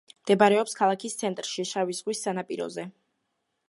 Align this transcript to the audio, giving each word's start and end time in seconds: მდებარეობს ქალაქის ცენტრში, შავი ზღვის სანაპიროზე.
მდებარეობს 0.21 0.73
ქალაქის 0.79 1.17
ცენტრში, 1.21 1.69
შავი 1.75 2.01
ზღვის 2.01 2.25
სანაპიროზე. 2.29 2.91